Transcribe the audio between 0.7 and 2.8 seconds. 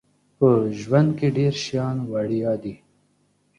ژوند کې ډیر شیان وړيا دي